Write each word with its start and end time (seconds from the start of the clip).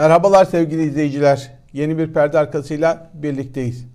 Merhabalar 0.00 0.44
sevgili 0.44 0.82
izleyiciler. 0.82 1.52
Yeni 1.72 1.98
bir 1.98 2.12
perde 2.12 2.38
arkasıyla 2.38 3.10
birlikteyiz. 3.14 3.86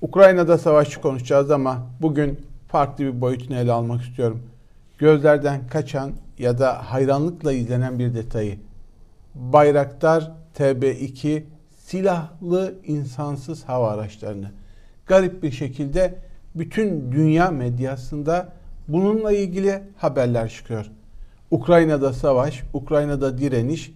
Ukrayna'da 0.00 0.58
savaşçı 0.58 1.00
konuşacağız 1.00 1.50
ama 1.50 1.86
bugün 2.00 2.40
farklı 2.68 3.04
bir 3.04 3.20
boyutunu 3.20 3.56
ele 3.56 3.72
almak 3.72 4.02
istiyorum. 4.02 4.42
Gözlerden 4.98 5.66
kaçan 5.66 6.12
ya 6.38 6.58
da 6.58 6.92
hayranlıkla 6.92 7.52
izlenen 7.52 7.98
bir 7.98 8.14
detayı. 8.14 8.58
Bayraktar 9.34 10.32
TB2 10.58 11.42
silahlı 11.76 12.74
insansız 12.86 13.64
hava 13.64 13.90
araçlarını. 13.90 14.50
Garip 15.06 15.42
bir 15.42 15.50
şekilde 15.50 16.14
bütün 16.54 17.12
dünya 17.12 17.50
medyasında 17.50 18.48
bununla 18.88 19.32
ilgili 19.32 19.82
haberler 19.96 20.48
çıkıyor. 20.48 20.86
Ukrayna'da 21.50 22.12
savaş, 22.12 22.62
Ukrayna'da 22.72 23.38
direniş, 23.38 23.92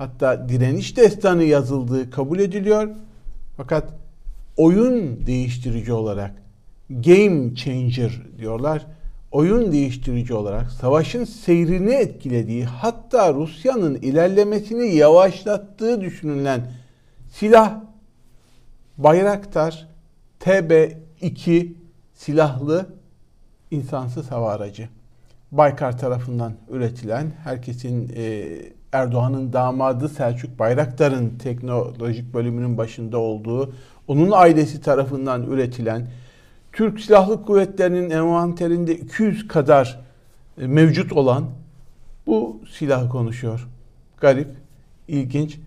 hatta 0.00 0.48
direniş 0.48 0.96
destanı 0.96 1.44
yazıldığı 1.44 2.10
kabul 2.10 2.38
ediliyor. 2.38 2.88
Fakat 3.56 3.92
oyun 4.56 5.26
değiştirici 5.26 5.92
olarak 5.92 6.34
game 6.88 7.54
changer 7.54 8.22
diyorlar. 8.38 8.86
Oyun 9.30 9.72
değiştirici 9.72 10.34
olarak 10.34 10.70
savaşın 10.70 11.24
seyrini 11.24 11.92
etkilediği 11.92 12.64
hatta 12.64 13.34
Rusya'nın 13.34 13.94
ilerlemesini 13.94 14.94
yavaşlattığı 14.94 16.00
düşünülen 16.00 16.72
silah 17.32 17.80
Bayraktar 18.98 19.88
TB2 20.40 21.72
silahlı 22.14 22.86
insansız 23.70 24.30
hava 24.30 24.52
aracı. 24.52 24.88
Baykar 25.52 25.98
tarafından 25.98 26.52
üretilen, 26.70 27.32
herkesin 27.44 28.12
e, 28.16 28.46
Erdoğan'ın 28.92 29.52
damadı 29.52 30.08
Selçuk 30.08 30.58
Bayraktar'ın 30.58 31.38
teknolojik 31.38 32.34
bölümünün 32.34 32.78
başında 32.78 33.18
olduğu, 33.18 33.72
onun 34.08 34.30
ailesi 34.30 34.80
tarafından 34.80 35.42
üretilen, 35.42 36.08
Türk 36.72 37.00
Silahlı 37.00 37.42
Kuvvetleri'nin 37.42 38.10
envanterinde 38.10 38.94
200 38.94 39.48
kadar 39.48 40.00
e, 40.60 40.66
mevcut 40.66 41.12
olan 41.12 41.44
bu 42.26 42.60
silahı 42.70 43.08
konuşuyor. 43.08 43.68
Garip, 44.20 44.48
ilginç. 45.08 45.58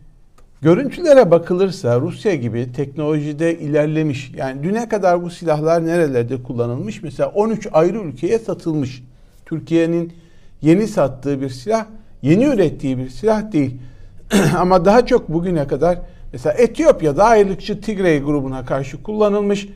Görüntülere 0.62 1.32
bakılırsa 1.32 2.02
Rusya 2.02 2.36
gibi 2.36 2.72
teknolojide 2.74 3.60
ilerlemiş. 3.60 4.32
Yani 4.36 4.64
düne 4.64 4.90
kadar 4.90 5.24
bu 5.24 5.30
silahlar 5.30 5.86
nerelerde 5.86 6.44
kullanılmış? 6.44 7.04
Mesela 7.04 7.30
13 7.30 7.68
ayrı 7.72 7.98
ülkeye 7.98 8.40
satılmış. 8.40 9.04
Türkiye'nin 9.46 10.14
yeni 10.62 10.88
sattığı 10.88 11.42
bir 11.42 11.50
silah, 11.50 11.86
yeni 12.24 12.46
ürettiği 12.46 12.98
bir 12.98 13.10
silah 13.10 13.52
değil. 13.52 13.78
Ama 14.58 14.86
daha 14.86 15.06
çok 15.06 15.30
bugüne 15.30 15.68
kadar 15.68 16.00
mesela 16.34 16.54
Etiyopya'da 16.54 17.24
ayrılıkçı 17.24 17.82
Tigray 17.82 18.22
grubuna 18.22 18.66
karşı 18.66 19.04
kullanılmış. 19.04 19.68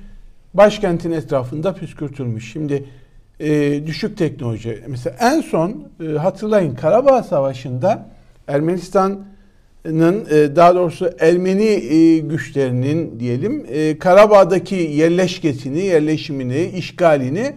Başkentin 0.53 1.11
etrafında 1.11 1.73
püskürtülmüş. 1.73 2.51
Şimdi 2.51 2.85
e, 3.39 3.81
düşük 3.87 4.17
teknoloji. 4.17 4.83
Mesela 4.87 5.15
en 5.19 5.41
son 5.41 5.87
e, 6.03 6.17
hatırlayın 6.17 6.75
Karabağ 6.75 7.23
Savaşı'nda 7.23 8.05
Ermenistan'ın 8.47 10.25
e, 10.31 10.55
daha 10.55 10.75
doğrusu 10.75 11.11
Ermeni 11.19 11.63
e, 11.63 12.17
güçlerinin 12.17 13.19
diyelim 13.19 13.65
e, 13.69 13.99
Karabağ'daki 13.99 14.75
yerleşkesini, 14.75 15.79
yerleşimini, 15.79 16.63
işgalini 16.63 17.53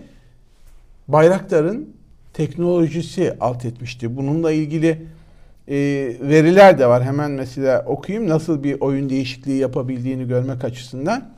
Bayraktar'ın 1.09 2.00
teknolojisi 2.41 3.35
alt 3.41 3.65
etmişti. 3.65 4.17
Bununla 4.17 4.53
ilgili 4.53 4.89
e, 5.69 5.77
veriler 6.21 6.79
de 6.79 6.87
var. 6.87 7.05
Hemen 7.05 7.31
mesela 7.31 7.85
okuyayım 7.87 8.29
nasıl 8.29 8.63
bir 8.65 8.81
oyun 8.81 9.11
değişikliği 9.11 9.59
yapabildiğini 9.59 10.29
görmek 10.29 10.65
açısından. 10.65 11.31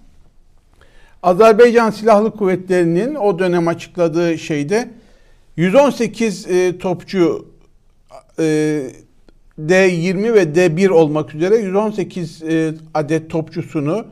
Azerbaycan 1.22 1.90
Silahlı 1.90 2.30
Kuvvetleri'nin 2.30 3.14
o 3.14 3.38
dönem 3.38 3.68
açıkladığı 3.68 4.38
şeyde 4.38 4.90
118 5.56 6.46
e, 6.46 6.78
topçu 6.78 7.46
e, 8.38 8.42
D20 9.60 10.34
ve 10.34 10.42
D1 10.42 10.88
olmak 10.88 11.34
üzere 11.34 11.56
118 11.56 12.42
e, 12.42 12.74
adet 12.94 13.30
topçusunu 13.30 14.06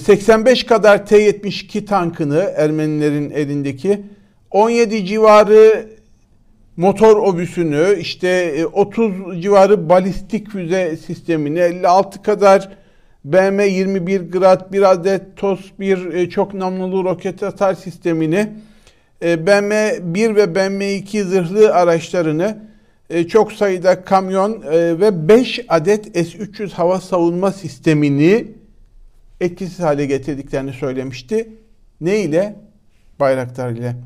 85 0.00 0.64
e, 0.64 0.66
kadar 0.66 1.06
T-72 1.06 1.84
tankını 1.84 2.52
Ermenilerin 2.56 3.30
elindeki 3.30 4.02
17 4.56 5.06
civarı 5.06 5.86
motor 6.76 7.16
obüsünü, 7.16 7.96
işte 8.00 8.66
30 8.66 9.12
e, 9.12 9.40
civarı 9.40 9.88
balistik 9.88 10.50
füze 10.50 10.96
sistemini, 10.96 11.58
56 11.58 12.22
kadar 12.22 12.68
BM-21 13.24 14.30
Grad, 14.30 14.72
bir 14.72 14.90
adet 14.90 15.36
TOS, 15.36 15.60
bir 15.80 16.14
e, 16.14 16.30
çok 16.30 16.54
namlulu 16.54 17.04
roket 17.04 17.42
atar 17.42 17.74
sistemini, 17.74 18.52
e, 19.22 19.34
BM-1 19.34 20.36
ve 20.36 20.44
BM-2 20.44 21.22
zırhlı 21.22 21.74
araçlarını, 21.74 22.58
çok 23.28 23.52
sayıda 23.52 24.04
kamyon 24.04 24.62
ve 24.72 25.28
5 25.28 25.64
adet 25.68 26.04
S-300 26.04 26.72
hava 26.72 27.00
savunma 27.00 27.52
sistemini 27.52 28.46
etkisiz 29.40 29.80
hale 29.80 30.06
getirdiklerini 30.06 30.72
söylemişti. 30.72 31.48
Ne 32.00 32.18
ile? 32.20 32.56
Bayraktar 33.20 33.70
ile. 33.70 33.96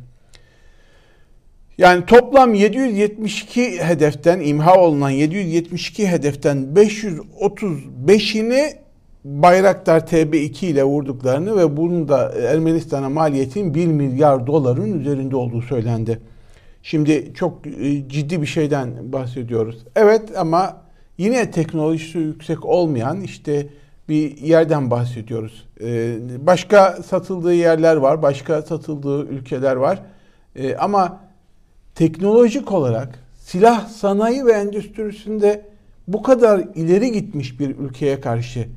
Yani 1.81 2.07
toplam 2.07 2.55
772 2.55 3.81
hedeften 3.83 4.41
imha 4.41 4.75
olunan 4.81 5.11
772 5.11 6.09
hedeften 6.09 6.69
535'ini 6.75 8.73
Bayraktar 9.25 10.01
TB2 10.01 10.67
ile 10.67 10.85
vurduklarını 10.85 11.57
ve 11.57 11.77
bunun 11.77 12.09
da 12.09 12.33
Ermenistan'a 12.33 13.09
maliyetin 13.09 13.75
1 13.75 13.87
milyar 13.87 14.47
doların 14.47 15.01
üzerinde 15.01 15.37
olduğu 15.37 15.63
söylendi. 15.63 16.21
Şimdi 16.83 17.33
çok 17.35 17.67
e, 17.67 18.09
ciddi 18.09 18.43
bir 18.43 18.47
şeyden 18.47 19.13
bahsediyoruz. 19.13 19.85
Evet 19.97 20.39
ama 20.39 20.77
yine 21.19 21.51
teknolojisi 21.51 22.19
yüksek 22.19 22.65
olmayan 22.65 23.21
işte 23.21 23.67
bir 24.09 24.37
yerden 24.37 24.91
bahsediyoruz. 24.91 25.69
E, 25.83 26.17
başka 26.47 26.99
satıldığı 27.07 27.55
yerler 27.55 27.97
var, 27.97 28.23
başka 28.23 28.63
satıldığı 28.63 29.27
ülkeler 29.27 29.77
var. 29.77 30.03
E, 30.57 30.77
ama 30.77 31.30
teknolojik 32.01 32.73
olarak 32.73 33.19
silah 33.39 33.89
sanayi 33.89 34.47
ve 34.47 34.53
endüstrisinde 34.53 35.67
bu 36.09 36.23
kadar 36.23 36.65
ileri 36.75 37.13
gitmiş 37.13 37.61
bir 37.61 37.77
ülkeye 37.79 38.21
karşı 38.21 38.69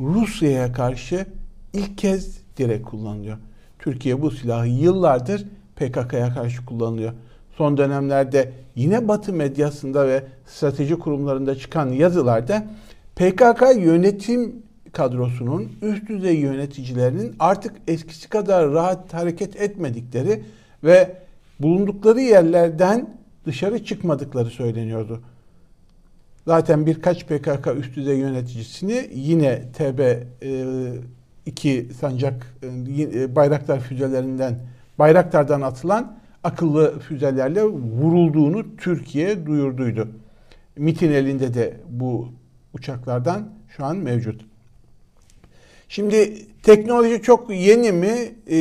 Rusya'ya 0.00 0.72
karşı 0.72 1.26
ilk 1.72 1.98
kez 1.98 2.38
direkt 2.56 2.90
kullanılıyor. 2.90 3.38
Türkiye 3.78 4.22
bu 4.22 4.30
silahı 4.30 4.68
yıllardır 4.68 5.46
PKK'ya 5.76 6.34
karşı 6.34 6.66
kullanılıyor. 6.66 7.12
Son 7.56 7.76
dönemlerde 7.76 8.52
yine 8.74 9.08
Batı 9.08 9.32
medyasında 9.32 10.08
ve 10.08 10.24
strateji 10.46 10.98
kurumlarında 10.98 11.54
çıkan 11.54 11.88
yazılarda 11.88 12.66
PKK 13.16 13.62
yönetim 13.76 14.62
kadrosunun 14.92 15.68
üst 15.82 16.08
düzey 16.08 16.36
yöneticilerinin 16.36 17.34
artık 17.38 17.72
eskisi 17.88 18.28
kadar 18.28 18.72
rahat 18.72 19.14
hareket 19.14 19.60
etmedikleri 19.60 20.42
ve 20.84 21.20
bulundukları 21.60 22.20
yerlerden 22.20 23.16
dışarı 23.46 23.84
çıkmadıkları 23.84 24.50
söyleniyordu. 24.50 25.22
Zaten 26.46 26.86
birkaç 26.86 27.26
PKK 27.26 27.66
üst 27.76 27.96
düzey 27.96 28.18
yöneticisini 28.18 29.10
yine 29.14 29.62
TB2 29.78 31.68
e, 31.68 31.92
sancak 31.92 32.54
e, 32.62 33.36
bayraktar 33.36 33.80
füzelerinden 33.80 34.58
bayraktardan 34.98 35.60
atılan 35.60 36.18
akıllı 36.44 36.98
füzelerle 36.98 37.64
vurulduğunu 37.64 38.76
Türkiye 38.76 39.46
duyurduydu. 39.46 40.08
MIT'in 40.76 41.12
elinde 41.12 41.54
de 41.54 41.76
bu 41.88 42.28
uçaklardan 42.74 43.48
şu 43.76 43.84
an 43.84 43.96
mevcut. 43.96 44.40
Şimdi 45.88 46.46
teknoloji 46.62 47.22
çok 47.22 47.50
yeni 47.50 47.92
mi? 47.92 48.32
Ee, 48.46 48.58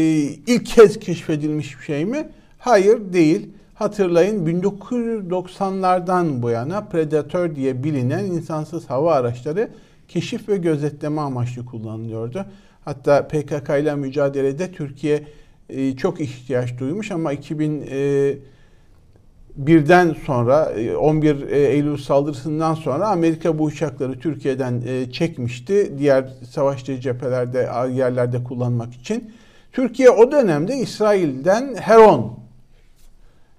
ilk 0.47 0.65
kez 0.65 0.99
keşfedilmiş 0.99 1.79
bir 1.79 1.83
şey 1.83 2.05
mi? 2.05 2.29
Hayır 2.59 3.13
değil. 3.13 3.49
Hatırlayın 3.73 4.61
1990'lardan 4.61 6.41
bu 6.41 6.49
yana 6.49 6.81
Predator 6.81 7.55
diye 7.55 7.83
bilinen 7.83 8.25
insansız 8.25 8.89
hava 8.89 9.13
araçları 9.13 9.69
keşif 10.07 10.49
ve 10.49 10.57
gözetleme 10.57 11.21
amaçlı 11.21 11.65
kullanılıyordu. 11.65 12.45
Hatta 12.85 13.27
PKK 13.27 13.69
ile 13.69 13.95
mücadelede 13.95 14.71
Türkiye 14.71 15.23
e, 15.69 15.95
çok 15.95 16.21
ihtiyaç 16.21 16.79
duymuş 16.79 17.11
ama 17.11 17.33
2001'den 17.33 20.15
sonra 20.25 20.71
11 20.99 21.41
e, 21.41 21.57
e, 21.57 21.59
Eylül 21.59 21.97
saldırısından 21.97 22.73
sonra 22.73 23.07
Amerika 23.07 23.59
bu 23.59 23.63
uçakları 23.63 24.19
Türkiye'den 24.19 24.81
çekmişti. 25.11 25.91
Diğer 25.97 26.29
savaştığı 26.49 26.99
cephelerde 26.99 27.69
yerlerde 27.93 28.43
kullanmak 28.43 28.93
için. 28.93 29.31
Türkiye 29.71 30.09
o 30.09 30.31
dönemde 30.31 30.75
İsrail'den 30.75 31.75
Heron 31.75 32.48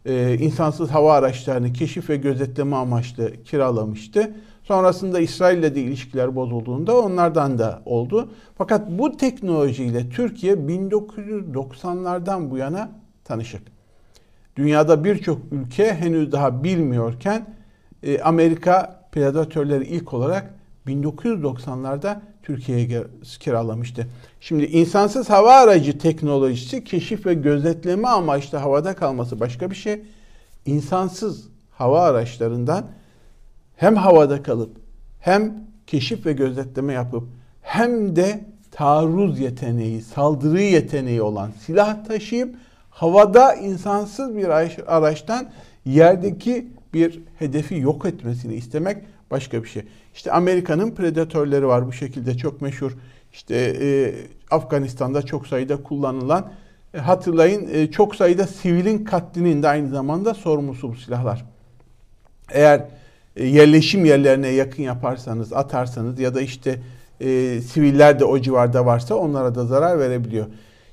e, 0.05 0.39
insansız 0.39 0.91
hava 0.91 1.13
araçlarını 1.13 1.73
keşif 1.73 2.11
ve 2.11 2.17
gözetleme 2.17 2.77
amaçlı 2.77 3.43
kiralamıştı. 3.45 4.35
Sonrasında 4.63 5.21
İsrail 5.21 5.59
ile 5.59 5.75
de 5.75 5.83
ilişkiler 5.83 6.37
bozulduğunda 6.37 7.01
onlardan 7.01 7.59
da 7.59 7.83
oldu. 7.85 8.31
Fakat 8.59 8.91
bu 8.91 9.17
teknolojiyle 9.17 10.09
Türkiye 10.09 10.55
1990'lardan 10.55 12.51
bu 12.51 12.57
yana 12.57 12.91
tanışık. 13.25 13.63
Dünyada 14.57 15.05
birçok 15.05 15.39
ülke 15.53 15.95
henüz 15.95 16.33
daha 16.33 16.65
bilmiyorken 16.65 17.55
e, 18.03 18.21
Amerika 18.21 19.07
predatörleri 19.13 19.85
ilk 19.85 20.15
olarak 20.15 20.55
1990'larda 20.87 22.21
Türkiye'ye 22.43 23.05
kiralamıştı. 23.41 24.07
Şimdi 24.41 24.65
insansız 24.65 25.31
hava 25.31 25.53
aracı 25.53 25.99
teknolojisi 25.99 26.85
keşif 26.85 27.27
ve 27.27 27.35
gözetleme 27.35 28.09
amaçlı 28.09 28.59
havada 28.59 28.97
kalması 28.97 29.41
başka 29.41 29.71
bir 29.71 29.77
şey. 29.77 30.03
İnsansız 30.67 31.49
hava 31.71 32.03
araçlarından 32.03 32.85
hem 33.77 33.97
havada 33.97 34.43
kalıp 34.43 34.77
hem 35.21 35.65
keşif 35.87 36.27
ve 36.27 36.33
gözetleme 36.33 36.93
yapıp 36.93 37.29
hem 37.63 38.17
de 38.17 38.45
taarruz 38.71 39.41
yeteneği, 39.41 40.03
saldırı 40.03 40.63
yeteneği 40.63 41.23
olan 41.23 41.51
silah 41.67 42.05
taşıyıp 42.05 42.57
havada 42.91 43.55
insansız 43.55 44.37
bir 44.37 44.49
araçtan 44.87 45.51
yerdeki 45.85 46.69
bir 46.95 47.21
hedefi 47.39 47.75
yok 47.75 48.07
etmesini 48.07 48.55
istemek 48.55 49.05
başka 49.31 49.63
bir 49.63 49.69
şey. 49.69 49.83
İşte 50.15 50.33
Amerika'nın 50.33 50.91
predatörleri 50.91 51.67
var 51.67 51.87
bu 51.87 51.93
şekilde 51.93 52.37
çok 52.37 52.63
meşhur. 52.63 52.93
İşte 53.33 53.57
e, 53.81 54.15
Afganistan'da 54.51 55.23
çok 55.23 55.47
sayıda 55.47 55.83
kullanılan 55.83 56.53
e, 56.95 56.99
hatırlayın 56.99 57.69
e, 57.73 57.91
çok 57.91 58.17
sayıda 58.17 58.47
sivilin 58.47 59.05
katlinin 59.05 59.63
de 59.63 59.69
aynı 59.69 59.89
zamanda 59.89 60.35
sorumlusu 60.35 60.93
bu 60.93 60.97
silahlar. 60.97 61.45
Eğer 62.51 62.85
e, 63.37 63.47
yerleşim 63.47 64.05
yerlerine 64.05 64.49
yakın 64.49 64.83
yaparsanız, 64.83 65.53
atarsanız 65.53 66.21
ya 66.21 66.35
da 66.35 66.41
işte 66.41 66.81
e, 67.21 67.61
siviller 67.61 68.21
de 68.21 68.25
o 68.25 68.39
civarda 68.39 68.87
varsa 68.87 69.15
onlara 69.15 69.55
da 69.55 69.67
zarar 69.67 69.99
verebiliyor. 69.99 70.47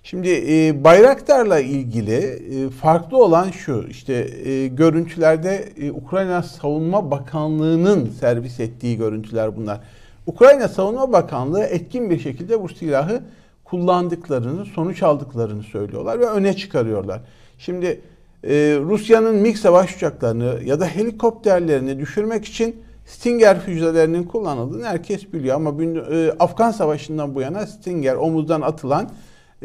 Şimdi 0.10 0.30
e, 0.30 0.84
Bayraktar'la 0.84 1.60
ilgili 1.60 2.14
e, 2.16 2.70
farklı 2.70 3.24
olan 3.24 3.52
şu, 3.52 3.86
işte 3.90 4.14
e, 4.46 4.68
görüntülerde 4.68 5.70
e, 5.82 5.92
Ukrayna 5.92 6.44
Savunma 6.44 7.12
Bakanlığı'nın 7.12 8.10
servis 8.10 8.60
ettiği 8.60 8.98
görüntüler 8.98 9.58
bunlar. 9.58 9.80
Ukrayna 10.28 10.68
Savunma 10.68 11.14
Bakanlığı 11.14 11.64
etkin 11.64 12.10
bir 12.10 12.20
şekilde 12.20 12.62
bu 12.62 12.70
silahı 12.70 13.22
kullandıklarını, 13.64 14.66
sonuç 14.66 15.04
aldıklarını 15.04 15.64
söylüyorlar 15.64 16.20
ve 16.20 16.26
öne 16.26 16.56
çıkarıyorlar. 16.56 17.22
Şimdi 17.58 18.02
e, 18.44 18.54
Rusya'nın 18.82 19.36
MiG 19.36 19.58
savaş 19.58 19.96
uçaklarını 19.96 20.64
ya 20.64 20.80
da 20.80 20.86
helikopterlerini 20.86 22.00
düşürmek 22.00 22.46
için 22.46 22.76
Stinger 23.06 23.60
füzelerinin 23.60 24.24
kullanıldığını 24.24 24.86
herkes 24.86 25.34
biliyor 25.34 25.56
ama 25.56 25.84
e, 25.84 26.32
Afgan 26.40 26.72
Savaşı'ndan 26.72 27.36
bu 27.36 27.42
yana 27.42 27.68
Stinger 27.68 28.16
omuzdan 28.16 28.62
atılan 28.62 29.10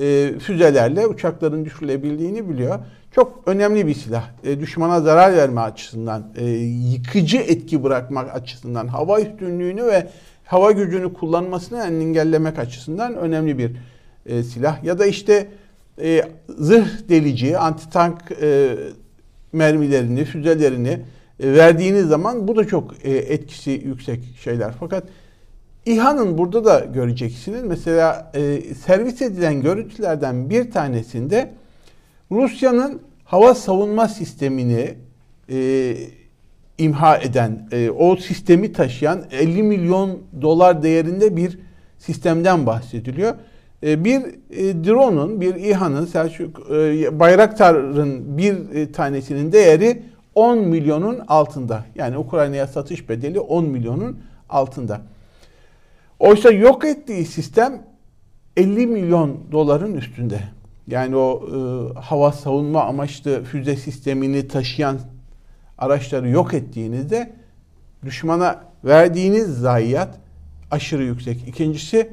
e, 0.01 0.33
füzelerle 0.39 1.07
uçakların 1.07 1.65
düşürülebildiğini 1.65 2.49
biliyor. 2.49 2.79
Çok 3.15 3.43
önemli 3.47 3.87
bir 3.87 3.95
silah. 3.95 4.31
E, 4.45 4.61
düşmana 4.61 5.01
zarar 5.01 5.37
verme 5.37 5.61
açısından, 5.61 6.33
e, 6.37 6.45
yıkıcı 6.93 7.37
etki 7.37 7.83
bırakmak 7.83 8.35
açısından, 8.35 8.87
hava 8.87 9.21
üstünlüğünü 9.21 9.87
ve 9.87 10.09
hava 10.45 10.73
gücünü 10.73 11.13
kullanmasını 11.13 11.83
engellemek 11.83 12.59
açısından 12.59 13.17
önemli 13.17 13.59
bir 13.59 13.71
e, 14.27 14.43
silah. 14.43 14.85
Ya 14.85 14.99
da 14.99 15.07
işte 15.07 15.49
e, 16.03 16.23
zırh 16.49 17.09
delici, 17.09 17.59
anti-tank 17.59 18.17
e, 18.43 18.77
mermilerini, 19.53 20.25
füzelerini 20.25 20.99
e, 21.41 21.53
verdiğiniz 21.53 22.07
zaman 22.07 22.49
bu 22.49 22.57
da 22.57 22.67
çok 22.67 22.95
e, 23.05 23.11
etkisi 23.11 23.71
yüksek 23.71 24.21
şeyler. 24.41 24.73
Fakat 24.81 25.05
İHA'nın 25.87 26.39
burada 26.39 26.65
da 26.65 26.79
göreceksiniz. 26.95 27.63
Mesela 27.65 28.31
e, 28.35 28.61
servis 28.75 29.23
edilen 29.23 29.63
görüntülerden 29.63 30.51
bir 30.51 30.71
tanesinde 30.71 31.51
Rusya'nın 32.31 33.03
hava 33.25 33.55
savunma 33.55 34.09
sistemini 34.09 34.95
e, 35.51 35.97
imha 36.79 37.17
eden, 37.17 37.69
e, 37.73 37.91
o 37.91 38.17
sistemi 38.17 38.73
taşıyan 38.73 39.25
50 39.31 39.63
milyon 39.63 40.19
dolar 40.43 40.83
değerinde 40.83 41.37
bir 41.37 41.59
sistemden 41.99 42.67
bahsediliyor. 42.67 43.35
E, 43.83 44.05
bir 44.05 44.21
e, 44.51 44.85
drone'un, 44.85 45.41
bir 45.41 45.55
İHA'nın, 45.55 46.07
Selçuk 46.07 46.71
e, 46.71 47.21
Bayraktar'ın 47.21 48.39
bir 48.39 48.75
e, 48.75 48.93
tanesinin 48.93 49.53
değeri 49.53 50.03
10 50.35 50.59
milyonun 50.59 51.19
altında. 51.29 51.85
Yani 51.95 52.19
Ukrayna'ya 52.19 52.67
satış 52.67 53.09
bedeli 53.09 53.41
10 53.41 53.65
milyonun 53.65 54.19
altında. 54.49 55.01
Oysa 56.23 56.51
yok 56.51 56.85
ettiği 56.85 57.25
sistem 57.25 57.83
50 58.57 58.87
milyon 58.87 59.41
doların 59.53 59.95
üstünde. 59.95 60.41
Yani 60.87 61.17
o 61.17 61.43
e, 61.47 62.01
hava 62.01 62.33
savunma 62.33 62.85
amaçlı 62.85 63.45
füze 63.45 63.77
sistemini 63.77 64.49
taşıyan 64.49 64.99
araçları 65.79 66.29
yok 66.29 66.55
ettiğinizde 66.55 67.33
düşmana 68.05 68.65
verdiğiniz 68.85 69.47
zayiat 69.47 70.19
aşırı 70.71 71.03
yüksek. 71.05 71.49
İkincisi 71.49 72.09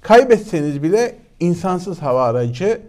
kaybetseniz 0.00 0.82
bile 0.82 1.14
insansız 1.40 2.02
hava 2.02 2.24
aracı 2.24 2.80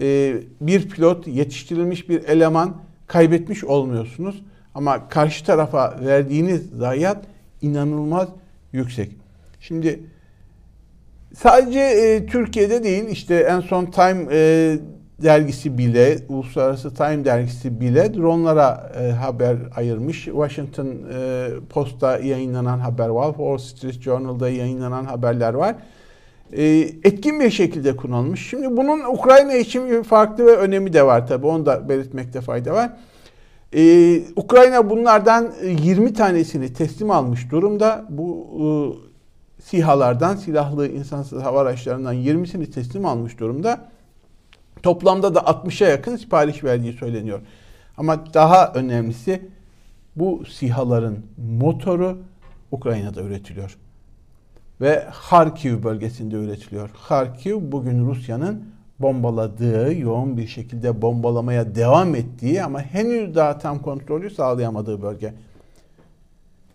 e, 0.00 0.36
bir 0.60 0.88
pilot 0.88 1.26
yetiştirilmiş 1.26 2.08
bir 2.08 2.24
eleman 2.24 2.76
kaybetmiş 3.06 3.64
olmuyorsunuz. 3.64 4.42
Ama 4.74 5.08
karşı 5.08 5.44
tarafa 5.44 6.00
verdiğiniz 6.00 6.70
zayiat 6.70 7.24
inanılmaz 7.62 8.28
yüksek. 8.72 9.10
Şimdi 9.60 10.00
Sadece 11.34 11.80
e, 11.80 12.26
Türkiye'de 12.26 12.84
değil 12.84 13.04
işte 13.08 13.34
en 13.34 13.60
son 13.60 13.86
Time 13.86 14.26
e, 14.32 14.78
dergisi 15.22 15.78
bile, 15.78 16.18
Uluslararası 16.28 16.94
Time 16.94 17.24
dergisi 17.24 17.80
bile 17.80 18.14
dronlara 18.14 18.92
e, 19.00 19.10
haber 19.10 19.56
ayırmış. 19.76 20.24
Washington 20.24 20.86
e, 20.86 21.48
Post'ta 21.70 22.18
yayınlanan 22.18 22.78
haber 22.78 23.08
var, 23.08 23.28
Wall 23.28 23.58
Street 23.58 24.00
Journal'da 24.00 24.48
yayınlanan 24.48 25.04
haberler 25.04 25.54
var. 25.54 25.74
E, 26.52 26.64
etkin 27.04 27.40
bir 27.40 27.50
şekilde 27.50 27.96
kullanılmış. 27.96 28.48
Şimdi 28.48 28.76
bunun 28.76 29.04
Ukrayna 29.04 29.54
için 29.54 29.90
bir 29.90 30.02
farklı 30.02 30.46
ve 30.46 30.56
önemi 30.56 30.92
de 30.92 31.06
var 31.06 31.26
tabii. 31.26 31.46
Onu 31.46 31.66
da 31.66 31.88
belirtmekte 31.88 32.40
fayda 32.40 32.74
var. 32.74 32.90
Ee, 33.74 34.20
Ukrayna 34.36 34.90
bunlardan 34.90 35.52
20 35.62 36.12
tanesini 36.12 36.72
teslim 36.72 37.10
almış 37.10 37.50
durumda. 37.50 38.06
Bu 38.08 38.46
e, 38.54 38.66
SİHA'lardan, 39.62 40.36
silahlı 40.36 40.88
insansız 40.88 41.42
hava 41.42 41.60
araçlarından 41.60 42.14
20'sini 42.14 42.70
teslim 42.70 43.06
almış 43.06 43.38
durumda. 43.38 43.88
Toplamda 44.82 45.34
da 45.34 45.38
60'a 45.38 45.88
yakın 45.88 46.16
sipariş 46.16 46.64
verdiği 46.64 46.92
söyleniyor. 46.92 47.40
Ama 47.96 48.34
daha 48.34 48.72
önemlisi 48.72 49.48
bu 50.16 50.44
SİHA'ların 50.44 51.26
motoru 51.58 52.18
Ukrayna'da 52.70 53.22
üretiliyor. 53.22 53.76
Ve 54.80 55.06
Harkiv 55.10 55.82
bölgesinde 55.82 56.36
üretiliyor. 56.36 56.90
Harkiv 56.94 57.72
bugün 57.72 58.06
Rusya'nın 58.06 58.64
bombaladığı, 58.98 59.98
yoğun 59.98 60.36
bir 60.36 60.46
şekilde 60.46 61.02
bombalamaya 61.02 61.74
devam 61.74 62.14
ettiği 62.14 62.62
ama 62.62 62.82
henüz 62.82 63.34
daha 63.34 63.58
tam 63.58 63.82
kontrolü 63.82 64.30
sağlayamadığı 64.30 65.02
bölge. 65.02 65.34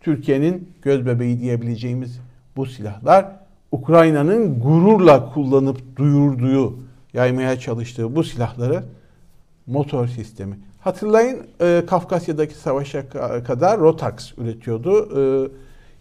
Türkiye'nin 0.01 0.69
göz 0.81 1.05
bebeği 1.05 1.39
diyebileceğimiz 1.39 2.19
bu 2.55 2.65
silahlar 2.65 3.25
Ukrayna'nın 3.71 4.59
gururla 4.59 5.33
kullanıp 5.33 5.97
duyurduğu, 5.97 6.73
yaymaya 7.13 7.59
çalıştığı 7.59 8.15
bu 8.15 8.23
silahları 8.23 8.83
motor 9.67 10.07
sistemi. 10.07 10.59
Hatırlayın 10.79 11.47
e, 11.61 11.83
Kafkasya'daki 11.87 12.55
savaşa 12.55 13.09
kadar 13.43 13.79
Rotax 13.79 14.37
üretiyordu. 14.37 15.19
E, 15.19 15.49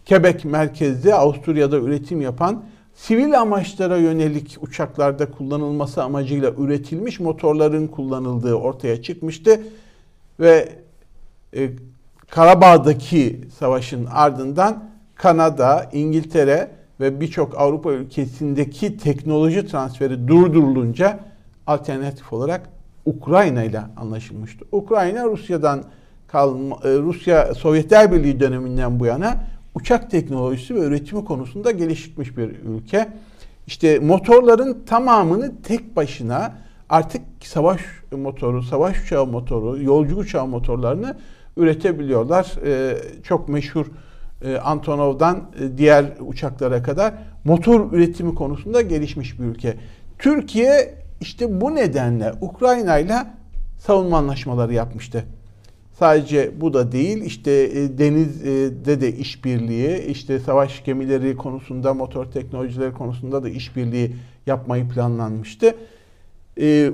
Quebec 0.09 0.45
merkezli 0.45 1.13
Avusturya'da 1.13 1.77
üretim 1.77 2.21
yapan 2.21 2.63
sivil 2.95 3.41
amaçlara 3.41 3.97
yönelik 3.97 4.57
uçaklarda 4.61 5.31
kullanılması 5.31 6.03
amacıyla 6.03 6.51
üretilmiş 6.57 7.19
motorların 7.19 7.87
kullanıldığı 7.87 8.53
ortaya 8.53 9.01
çıkmıştı. 9.01 9.61
Ve 10.39 10.69
e, 11.55 11.69
Karabağ'daki 12.29 13.41
savaşın 13.59 14.05
ardından 14.05 14.92
Kanada, 15.23 15.89
İngiltere 15.93 16.71
ve 16.99 17.21
birçok 17.21 17.57
Avrupa 17.57 17.91
ülkesindeki 17.91 18.97
teknoloji 18.97 19.67
transferi 19.67 20.27
durdurulunca 20.27 21.19
alternatif 21.67 22.33
olarak 22.33 22.69
Ukrayna 23.05 23.63
ile 23.63 23.81
anlaşılmıştı. 23.97 24.65
Ukrayna 24.71 25.25
Rusya'dan 25.25 25.83
kalma, 26.27 26.75
e, 26.83 26.89
Rusya 26.89 27.55
Sovyetler 27.55 28.11
Birliği 28.11 28.39
döneminden 28.39 28.99
bu 28.99 29.05
yana 29.05 29.43
uçak 29.75 30.11
teknolojisi 30.11 30.75
ve 30.75 30.79
üretimi 30.79 31.25
konusunda 31.25 31.71
gelişmiş 31.71 32.37
bir 32.37 32.49
ülke. 32.49 33.09
İşte 33.67 33.99
motorların 33.99 34.83
tamamını 34.85 35.61
tek 35.61 35.95
başına 35.95 36.55
artık 36.89 37.21
savaş 37.43 37.81
motoru, 38.11 38.63
savaş 38.63 39.03
uçağı 39.03 39.25
motoru, 39.25 39.83
yolcu 39.83 40.15
uçağı 40.15 40.47
motorlarını 40.47 41.15
üretebiliyorlar. 41.57 42.53
E, 42.65 42.97
çok 43.23 43.49
meşhur 43.49 43.85
Antonov'dan 44.63 45.37
e, 45.37 45.77
diğer 45.77 46.05
uçaklara 46.19 46.83
kadar 46.83 47.13
motor 47.43 47.91
üretimi 47.91 48.35
konusunda 48.35 48.81
gelişmiş 48.81 49.39
bir 49.39 49.45
ülke. 49.45 49.75
Türkiye 50.19 50.95
işte 51.21 51.61
bu 51.61 51.75
nedenle 51.75 52.33
Ukrayna 52.41 52.97
ile 52.97 53.17
savunma 53.79 54.17
anlaşmaları 54.17 54.73
yapmıştı. 54.73 55.25
Sadece 55.99 56.61
bu 56.61 56.73
da 56.73 56.91
değil, 56.91 57.21
işte 57.21 57.51
e, 57.51 57.97
denizde 57.97 59.01
de 59.01 59.15
işbirliği, 59.15 59.97
işte 59.97 60.39
savaş 60.39 60.83
gemileri 60.83 61.37
konusunda, 61.37 61.93
motor 61.93 62.25
teknolojileri 62.25 62.93
konusunda 62.93 63.43
da 63.43 63.49
işbirliği 63.49 64.15
yapmayı 64.47 64.89
planlanmıştı. 64.89 65.75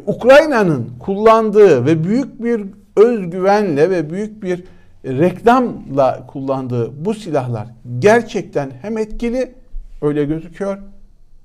Ukrayna'nın 0.06 0.90
kullandığı 1.00 1.86
ve 1.86 2.04
büyük 2.04 2.44
bir 2.44 2.66
özgüvenle 2.96 3.90
ve 3.90 4.10
büyük 4.10 4.44
bir 4.44 4.64
reklamla 5.06 6.28
kullandığı 6.28 7.06
bu 7.06 7.14
silahlar 7.14 7.68
gerçekten 8.00 8.72
hem 8.82 8.98
etkili 8.98 9.54
öyle 10.02 10.26
gözüküyor 10.26 10.78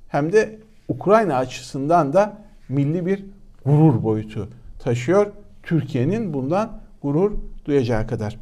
hem 0.09 0.33
de 0.33 0.59
Ukrayna 0.89 1.37
açısından 1.37 2.13
da 2.13 2.37
milli 2.69 3.07
bir 3.07 3.25
gurur 3.65 4.03
boyutu 4.03 4.49
taşıyor. 4.79 5.27
Türkiye'nin 5.63 6.35
bundan 6.35 6.81
gurur 7.03 7.33
duyacağı 7.65 8.07
kadar. 8.07 8.39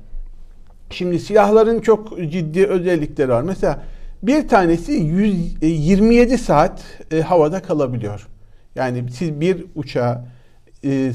Şimdi 0.90 1.20
silahların 1.20 1.80
çok 1.80 2.18
ciddi 2.30 2.66
özellikleri 2.66 3.28
var. 3.28 3.42
Mesela 3.42 3.82
bir 4.22 4.48
tanesi 4.48 4.92
127 4.92 6.38
saat 6.38 6.84
e, 7.10 7.20
havada 7.20 7.62
kalabiliyor. 7.62 8.28
Yani 8.74 9.04
siz 9.10 9.40
bir 9.40 9.64
uçağı 9.74 10.24
e, 10.84 11.12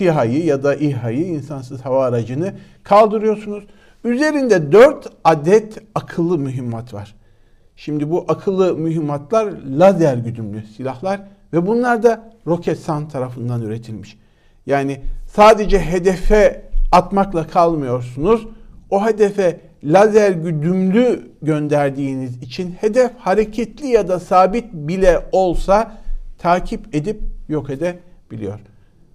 SİHA'yı 0.00 0.44
ya 0.44 0.62
da 0.62 0.74
İHA'yı 0.74 1.26
insansız 1.26 1.80
hava 1.80 2.04
aracını 2.04 2.52
kaldırıyorsunuz. 2.82 3.64
Üzerinde 4.04 4.72
4 4.72 5.06
adet 5.24 5.78
akıllı 5.94 6.38
mühimmat 6.38 6.94
var. 6.94 7.14
Şimdi 7.76 8.10
bu 8.10 8.24
akıllı 8.28 8.76
mühimmatlar 8.76 9.52
lazer 9.78 10.16
güdümlü 10.16 10.62
silahlar 10.76 11.20
ve 11.52 11.66
bunlar 11.66 12.02
da 12.02 12.32
Roketsan 12.46 13.08
tarafından 13.08 13.62
üretilmiş. 13.62 14.18
Yani 14.66 15.00
sadece 15.26 15.78
hedefe 15.78 16.62
atmakla 16.92 17.46
kalmıyorsunuz. 17.46 18.46
O 18.90 19.06
hedefe 19.06 19.60
lazer 19.84 20.30
güdümlü 20.30 21.30
gönderdiğiniz 21.42 22.42
için 22.42 22.72
hedef 22.80 23.10
hareketli 23.18 23.86
ya 23.86 24.08
da 24.08 24.20
sabit 24.20 24.72
bile 24.72 25.26
olsa 25.32 25.98
takip 26.38 26.94
edip 26.94 27.20
yok 27.48 27.70
edebiliyor. 27.70 28.60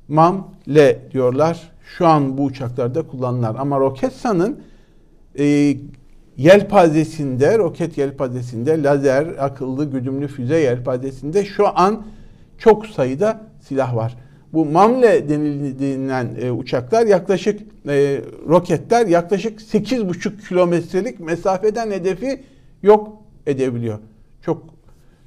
MAM, 0.08 0.48
L 0.70 0.98
diyorlar. 1.12 1.72
Şu 1.98 2.08
an 2.08 2.38
bu 2.38 2.44
uçaklarda 2.44 3.08
kullanılan 3.08 3.56
ama 3.56 3.80
Roketsan'ın 3.80 4.60
e, 5.40 5.78
yelpazesinde, 6.38 7.58
roket 7.58 7.98
yelpazesinde, 7.98 8.84
lazer, 8.84 9.28
akıllı 9.40 9.92
güdümlü 9.92 10.28
füze 10.28 10.60
yelpazesinde 10.60 11.46
şu 11.46 11.80
an 11.80 12.06
çok 12.58 12.88
sayıda 12.88 13.42
silah 13.62 13.96
var. 13.96 14.18
Bu 14.54 14.66
MAMLE 14.66 15.30
denilen 15.30 16.36
e, 16.42 16.52
uçaklar 16.52 17.06
yaklaşık 17.06 17.62
e, 17.88 18.22
roketler 18.48 19.08
yaklaşık 19.08 19.60
8,5 19.62 20.48
kilometrelik 20.48 21.20
mesafeden 21.20 21.92
hedefi 21.92 22.44
yok 22.84 23.22
edebiliyor. 23.48 24.00
Çok 24.42 24.64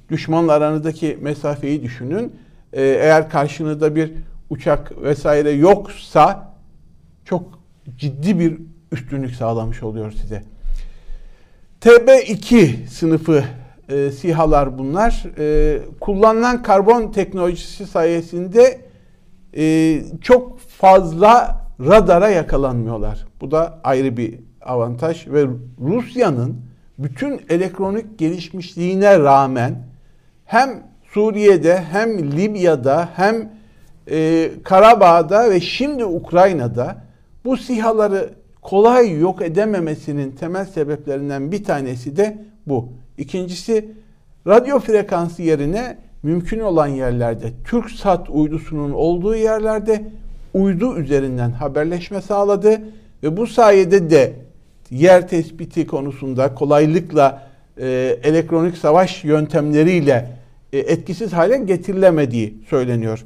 düşmanla 0.09 0.53
aranızdaki 0.53 1.17
mesafeyi 1.21 1.83
düşünün. 1.83 2.33
E, 2.73 2.81
eğer 2.81 3.29
karşınızda 3.29 3.95
bir 3.95 4.13
uçak 4.49 5.01
vesaire 5.03 5.51
yoksa 5.51 6.53
çok 7.25 7.59
ciddi 7.97 8.39
bir 8.39 8.57
üstünlük 8.91 9.35
sağlamış 9.35 9.83
oluyor 9.83 10.11
size. 10.11 10.43
TB2 11.81 12.87
sınıfı 12.87 13.43
e, 13.89 14.11
SİHA'lar 14.11 14.77
bunlar. 14.77 15.23
E, 15.37 15.79
kullanılan 15.99 16.63
karbon 16.63 17.11
teknolojisi 17.11 17.87
sayesinde 17.87 18.81
e, 19.57 20.01
çok 20.21 20.59
fazla 20.59 21.61
radara 21.79 22.29
yakalanmıyorlar. 22.29 23.25
Bu 23.41 23.51
da 23.51 23.79
ayrı 23.83 24.17
bir 24.17 24.39
avantaj 24.61 25.27
ve 25.27 25.45
Rusya'nın 25.81 26.61
bütün 26.99 27.41
elektronik 27.49 28.19
gelişmişliğine 28.19 29.19
rağmen 29.19 29.83
hem 30.45 30.83
Suriye'de 31.13 31.83
hem 31.91 32.31
Libya'da 32.31 33.09
hem 33.15 33.58
e, 34.11 34.49
Karabağ'da 34.63 35.49
ve 35.49 35.61
şimdi 35.61 36.05
Ukrayna'da 36.05 36.97
bu 37.45 37.57
sihaları 37.57 38.29
kolay 38.61 39.19
yok 39.19 39.41
edememesinin 39.41 40.31
temel 40.31 40.65
sebeplerinden 40.65 41.51
bir 41.51 41.63
tanesi 41.63 42.17
de 42.17 42.37
bu. 42.67 42.89
İkincisi 43.17 43.91
radyo 44.47 44.79
frekansı 44.79 45.41
yerine 45.41 45.97
mümkün 46.23 46.59
olan 46.59 46.87
yerlerde 46.87 47.51
TürkSat 47.69 48.29
uydusunun 48.29 48.91
olduğu 48.91 49.35
yerlerde 49.35 50.03
uydu 50.53 50.97
üzerinden 50.97 51.51
haberleşme 51.51 52.21
sağladı 52.21 52.81
ve 53.23 53.37
bu 53.37 53.47
sayede 53.47 54.09
de 54.09 54.33
yer 54.91 55.27
tespiti 55.27 55.87
konusunda 55.87 56.55
kolaylıkla 56.55 57.43
e, 57.77 58.17
elektronik 58.23 58.77
savaş 58.77 59.23
yöntemleriyle 59.23 60.29
e, 60.73 60.77
etkisiz 60.77 61.33
hale 61.33 61.57
getirilemediği 61.57 62.57
söyleniyor. 62.69 63.25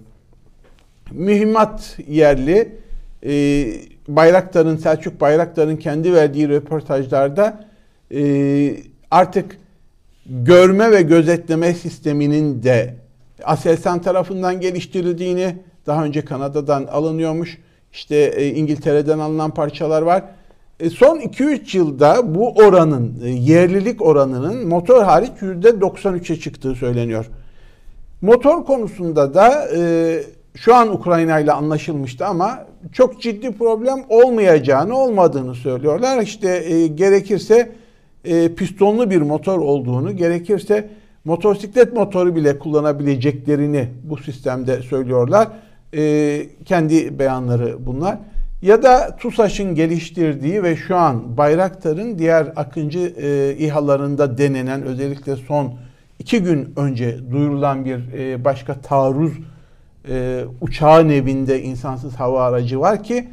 Mühimmat 1.11 1.97
yerli 2.07 2.75
e, 3.25 3.65
Bayraktar'ın 4.07 4.77
Selçuk 4.77 5.21
Bayraktar'ın 5.21 5.75
kendi 5.77 6.13
verdiği 6.13 6.49
röportajlarda 6.49 7.65
e, 8.13 8.75
artık 9.11 9.57
görme 10.25 10.91
ve 10.91 11.01
gözetleme 11.01 11.73
sisteminin 11.73 12.63
de 12.63 12.95
Aselsan 13.43 14.01
tarafından 14.01 14.59
geliştirildiğini, 14.59 15.55
daha 15.85 16.03
önce 16.03 16.25
Kanada'dan 16.25 16.85
alınıyormuş, 16.85 17.57
işte 17.93 18.15
e, 18.15 18.47
İngiltere'den 18.47 19.19
alınan 19.19 19.51
parçalar 19.51 20.01
var. 20.01 20.23
E, 20.79 20.89
son 20.89 21.19
2-3 21.19 21.77
yılda 21.77 22.35
bu 22.35 22.51
oranın, 22.51 23.21
e, 23.23 23.29
yerlilik 23.29 24.01
oranının 24.01 24.67
motor 24.67 25.03
hariç 25.03 25.31
%93'e 25.41 26.39
çıktığı 26.39 26.75
söyleniyor. 26.75 27.25
Motor 28.21 28.65
konusunda 28.65 29.33
da 29.33 29.67
şu 30.55 30.75
an 30.75 30.93
Ukrayna 30.93 31.39
ile 31.39 31.51
anlaşılmıştı 31.51 32.25
ama 32.25 32.65
çok 32.91 33.21
ciddi 33.21 33.51
problem 33.51 34.03
olmayacağını, 34.09 34.97
olmadığını 34.97 35.55
söylüyorlar. 35.55 36.21
İşte 36.21 36.87
gerekirse 36.87 37.71
e, 38.25 38.55
pistonlu 38.55 39.09
bir 39.09 39.21
motor 39.21 39.59
olduğunu, 39.59 40.15
gerekirse 40.15 40.89
motosiklet 41.25 41.93
motoru 41.93 42.35
bile 42.35 42.59
kullanabileceklerini 42.59 43.87
bu 44.03 44.17
sistemde 44.17 44.81
söylüyorlar. 44.81 45.47
E, 45.95 46.45
kendi 46.65 47.19
beyanları 47.19 47.85
bunlar. 47.85 48.17
Ya 48.61 48.83
da 48.83 49.17
TUSAŞ'ın 49.17 49.75
geliştirdiği 49.75 50.63
ve 50.63 50.75
şu 50.75 50.95
an 50.95 51.37
Bayraktar'ın 51.37 52.19
diğer 52.19 52.53
Akıncı 52.55 52.99
e, 52.99 53.55
İHA'larında 53.57 54.37
denenen 54.37 54.83
özellikle 54.83 55.35
son 55.35 55.73
iki 56.19 56.43
gün 56.43 56.73
önce 56.75 57.31
duyurulan 57.31 57.85
bir 57.85 58.13
e, 58.13 58.45
başka 58.45 58.81
taarruz 58.81 59.33
e, 60.09 60.45
uçağın 60.61 61.09
evinde 61.09 61.61
insansız 61.61 62.15
hava 62.15 62.43
aracı 62.43 62.79
var 62.79 63.03
ki 63.03 63.27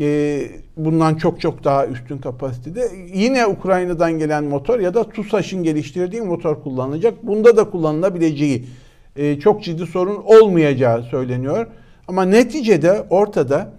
e, 0.00 0.40
bundan 0.76 1.14
çok 1.14 1.40
çok 1.40 1.64
daha 1.64 1.86
üstün 1.86 2.18
kapasitede. 2.18 2.88
Yine 3.14 3.46
Ukrayna'dan 3.46 4.12
gelen 4.18 4.44
motor 4.44 4.80
ya 4.80 4.94
da 4.94 5.08
TUSAŞ'ın 5.08 5.62
geliştirdiği 5.62 6.22
motor 6.22 6.62
kullanılacak. 6.62 7.26
Bunda 7.26 7.56
da 7.56 7.70
kullanılabileceği 7.70 8.64
e, 9.16 9.38
çok 9.40 9.64
ciddi 9.64 9.86
sorun 9.86 10.22
olmayacağı 10.24 11.02
söyleniyor. 11.02 11.66
Ama 12.08 12.24
neticede 12.24 13.06
ortada 13.10 13.72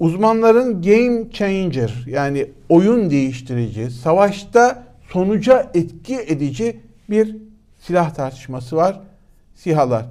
uzmanların 0.00 0.82
game 0.82 1.30
changer 1.32 2.04
yani 2.06 2.46
oyun 2.68 3.10
değiştirici, 3.10 3.90
savaşta 3.90 4.84
sonuca 5.08 5.70
etki 5.74 6.16
edici 6.16 6.80
bir 7.10 7.36
silah 7.80 8.14
tartışması 8.14 8.76
var. 8.76 9.00
SİHA'lar. 9.54 10.06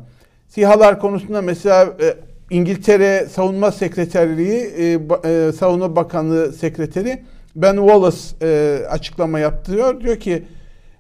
SİHA'lar 0.55 1.00
konusunda 1.00 1.41
mesela 1.41 1.83
e, 1.83 2.15
İngiltere 2.50 3.27
Savunma 3.31 3.72
Sekreterliği, 3.72 4.60
e, 4.60 5.00
e, 5.25 5.51
Savunma 5.51 5.95
Bakanlığı 5.95 6.53
Sekreteri 6.53 7.24
Ben 7.55 7.75
Wallace 7.75 8.17
e, 8.41 8.79
açıklama 8.89 9.39
yaptırıyor. 9.39 10.01
Diyor 10.01 10.19
ki 10.19 10.43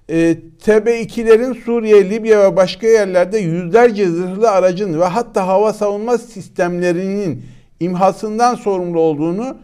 e, 0.09 0.37
TB2'lerin 0.65 1.63
Suriye, 1.63 2.09
Libya 2.09 2.51
ve 2.51 2.55
başka 2.55 2.87
yerlerde 2.87 3.37
yüzlerce 3.37 4.07
zırhlı 4.07 4.51
aracın 4.51 4.99
ve 4.99 5.05
hatta 5.05 5.47
hava 5.47 5.73
savunma 5.73 6.17
sistemlerinin 6.17 7.45
imhasından 7.79 8.55
sorumlu 8.55 8.99
olduğunu, 8.99 9.57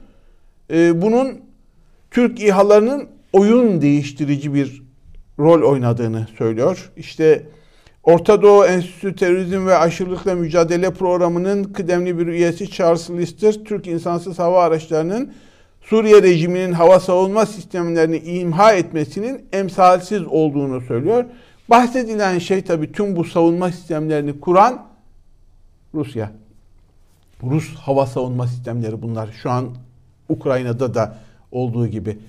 e, 0.74 1.01
bunun 1.01 1.41
Türk 2.12 2.41
İHA'larının 2.41 3.08
oyun 3.34 3.81
değiştirici 3.81 4.53
bir 4.53 4.84
rol 5.39 5.72
oynadığını 5.72 6.27
söylüyor. 6.38 6.91
İşte 6.98 7.43
Orta 8.10 8.42
Doğu 8.42 8.66
Enstitüsü 8.66 9.16
Terörizm 9.16 9.68
ve 9.68 9.78
Aşırılıkla 9.78 10.36
Mücadele 10.36 10.94
Programı'nın 10.94 11.63
kıdemli 11.63 12.20
bir 12.20 12.28
üyesi 12.28 12.72
Charles 12.72 13.10
Lister, 13.10 13.54
Türk 13.54 13.88
insansız 13.88 14.39
hava 14.39 14.63
araçlarının 14.63 15.34
Suriye 15.82 16.22
rejiminin 16.22 16.74
hava 16.74 17.00
savunma 17.00 17.46
sistemlerini 17.46 18.18
imha 18.18 18.74
etmesinin 18.74 19.46
emsalsiz 19.54 20.28
olduğunu 20.28 20.82
söylüyor. 20.82 21.25
Bahsedilen 21.70 22.39
şey 22.39 22.62
tabii 22.62 22.92
tüm 22.92 23.16
bu 23.16 23.25
savunma 23.25 23.72
sistemlerini 23.72 24.39
kuran 24.39 24.88
Rusya. 25.94 26.32
Rus 27.44 27.75
hava 27.75 28.06
savunma 28.06 28.48
sistemleri 28.48 29.01
bunlar. 29.01 29.30
Şu 29.44 29.50
an 29.50 29.70
Ukrayna'da 30.30 30.94
da 30.94 31.18
olduğu 31.51 31.88
gibi. 31.88 32.20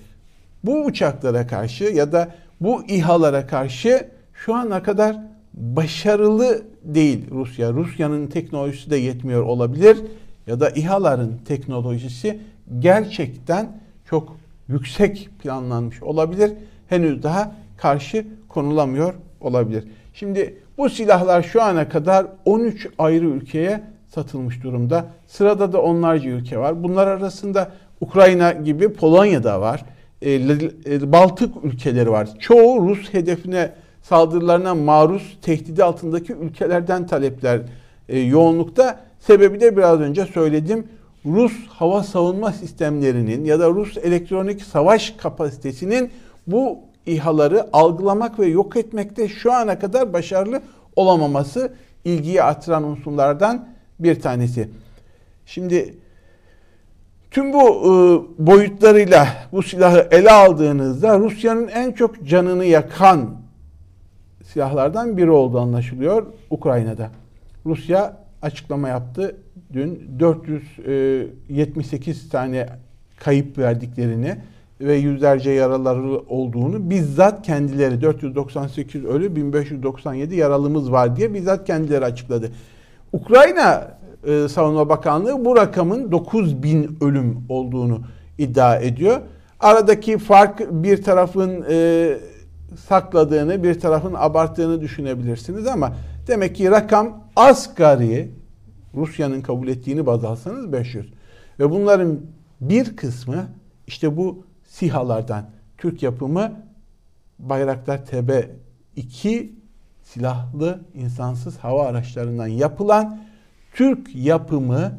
Bu 0.64 0.84
uçaklara 0.84 1.46
karşı 1.46 1.84
ya 1.84 2.12
da 2.12 2.34
bu 2.60 2.84
İHA'lara 2.88 3.46
karşı 3.46 4.08
şu 4.34 4.54
ana 4.54 4.82
kadar 4.82 5.29
başarılı 5.60 6.62
değil 6.82 7.30
Rusya. 7.30 7.72
Rusya'nın 7.72 8.26
teknolojisi 8.26 8.90
de 8.90 8.96
yetmiyor 8.96 9.42
olabilir 9.42 9.98
ya 10.46 10.60
da 10.60 10.70
İHA'ların 10.70 11.40
teknolojisi 11.44 12.40
gerçekten 12.78 13.80
çok 14.04 14.36
yüksek 14.68 15.28
planlanmış 15.42 16.02
olabilir. 16.02 16.52
Henüz 16.88 17.22
daha 17.22 17.54
karşı 17.76 18.26
konulamıyor 18.48 19.14
olabilir. 19.40 19.84
Şimdi 20.14 20.56
bu 20.78 20.90
silahlar 20.90 21.42
şu 21.42 21.62
ana 21.62 21.88
kadar 21.88 22.26
13 22.44 22.88
ayrı 22.98 23.24
ülkeye 23.24 23.80
satılmış 24.08 24.62
durumda. 24.62 25.06
Sırada 25.26 25.72
da 25.72 25.82
onlarca 25.82 26.30
ülke 26.30 26.58
var. 26.58 26.82
Bunlar 26.82 27.06
arasında 27.06 27.72
Ukrayna 28.00 28.52
gibi 28.52 28.92
Polonya'da 28.92 29.60
var. 29.60 29.84
E, 30.22 31.12
Baltık 31.12 31.64
ülkeleri 31.64 32.10
var. 32.10 32.28
Çoğu 32.38 32.88
Rus 32.88 33.12
hedefine 33.12 33.72
saldırılarına 34.02 34.74
maruz 34.74 35.38
tehdidi 35.42 35.84
altındaki 35.84 36.32
ülkelerden 36.32 37.06
talepler 37.06 37.60
e, 38.08 38.18
yoğunlukta. 38.18 39.00
Sebebi 39.20 39.60
de 39.60 39.76
biraz 39.76 40.00
önce 40.00 40.26
söyledim. 40.26 40.88
Rus 41.26 41.52
hava 41.68 42.02
savunma 42.02 42.52
sistemlerinin 42.52 43.44
ya 43.44 43.60
da 43.60 43.70
Rus 43.70 43.96
elektronik 43.96 44.62
savaş 44.62 45.10
kapasitesinin 45.10 46.10
bu 46.46 46.78
İHA'ları 47.06 47.66
algılamak 47.72 48.38
ve 48.38 48.46
yok 48.46 48.76
etmekte 48.76 49.28
şu 49.28 49.52
ana 49.52 49.78
kadar 49.78 50.12
başarılı 50.12 50.62
olamaması 50.96 51.72
ilgiyi 52.04 52.42
artıran 52.42 52.84
unsurlardan 52.84 53.68
bir 53.98 54.20
tanesi. 54.20 54.68
Şimdi 55.46 55.94
tüm 57.30 57.52
bu 57.52 57.60
e, 57.60 57.90
boyutlarıyla 58.46 59.28
bu 59.52 59.62
silahı 59.62 60.08
ele 60.10 60.30
aldığınızda 60.30 61.18
Rusya'nın 61.18 61.68
en 61.68 61.92
çok 61.92 62.26
canını 62.26 62.64
yakan 62.64 63.39
silahlardan 64.52 65.16
biri 65.16 65.30
olduğu 65.30 65.60
anlaşılıyor 65.60 66.26
Ukrayna'da. 66.50 67.10
Rusya 67.66 68.16
açıklama 68.42 68.88
yaptı 68.88 69.36
dün 69.72 70.10
478 70.18 72.28
tane 72.28 72.66
kayıp 73.16 73.58
verdiklerini 73.58 74.36
ve 74.80 74.94
yüzlerce 74.94 75.50
yaraları 75.50 76.18
olduğunu 76.28 76.90
bizzat 76.90 77.46
kendileri 77.46 78.02
498 78.02 79.04
ölü 79.04 79.36
1597 79.36 80.36
yaralımız 80.36 80.92
var 80.92 81.16
diye 81.16 81.34
bizzat 81.34 81.66
kendileri 81.66 82.04
açıkladı. 82.04 82.52
Ukrayna 83.12 83.98
e, 84.26 84.48
Savunma 84.48 84.88
Bakanlığı 84.88 85.44
bu 85.44 85.56
rakamın 85.56 86.12
9000 86.12 86.98
ölüm 87.00 87.44
olduğunu 87.48 88.00
iddia 88.38 88.76
ediyor. 88.76 89.20
Aradaki 89.60 90.18
fark 90.18 90.60
bir 90.70 91.02
tarafın 91.02 91.64
e, 91.70 92.16
sakladığını, 92.76 93.62
bir 93.62 93.80
tarafın 93.80 94.14
abarttığını 94.14 94.80
düşünebilirsiniz 94.80 95.66
ama 95.66 95.96
demek 96.26 96.56
ki 96.56 96.70
rakam 96.70 97.24
asgari 97.36 98.30
Rusya'nın 98.94 99.40
kabul 99.40 99.68
ettiğini 99.68 100.06
baz 100.06 100.24
alsanız 100.24 100.72
500. 100.72 101.12
Ve 101.58 101.70
bunların 101.70 102.20
bir 102.60 102.96
kısmı 102.96 103.46
işte 103.86 104.16
bu 104.16 104.44
SİHA'lardan 104.68 105.44
Türk 105.78 106.02
yapımı 106.02 106.52
Bayraktar 107.38 107.98
TB2 107.98 109.50
silahlı 110.02 110.80
insansız 110.94 111.58
hava 111.58 111.86
araçlarından 111.86 112.46
yapılan 112.46 113.20
Türk 113.74 114.16
yapımı 114.16 114.92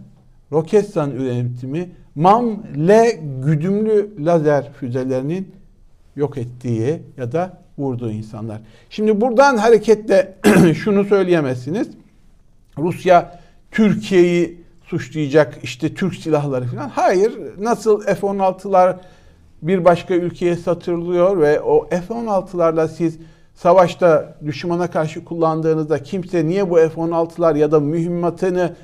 Roketsan 0.51 1.11
üretimi 1.11 1.91
MAM-L 2.15 3.11
güdümlü 3.45 4.25
lazer 4.25 4.73
füzelerinin 4.73 5.55
yok 6.15 6.37
ettiği 6.37 7.03
ya 7.17 7.31
da 7.31 7.60
vurduğu 7.81 8.11
insanlar. 8.11 8.61
Şimdi 8.89 9.21
buradan 9.21 9.57
hareketle 9.57 10.37
şunu 10.83 11.05
söyleyemezsiniz. 11.05 11.87
Rusya 12.77 13.39
Türkiye'yi 13.71 14.61
suçlayacak 14.83 15.59
işte 15.63 15.93
Türk 15.93 16.15
silahları 16.15 16.65
falan. 16.65 16.89
Hayır. 16.89 17.33
Nasıl 17.59 18.01
F-16'lar 18.01 18.95
bir 19.61 19.85
başka 19.85 20.13
ülkeye 20.13 20.55
satılıyor 20.55 21.39
ve 21.39 21.61
o 21.61 21.89
F-16'larla 21.89 22.87
siz 22.87 23.17
savaşta 23.55 24.37
düşmana 24.45 24.91
karşı 24.91 25.25
kullandığınızda 25.25 26.03
kimse 26.03 26.47
niye 26.47 26.69
bu 26.69 26.75
F-16'lar 26.75 27.57
ya 27.57 27.71
da 27.71 27.79
mühimmatını 27.79 28.75